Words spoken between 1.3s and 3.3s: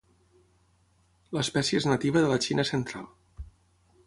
L'espècia és nativa de la Xina central.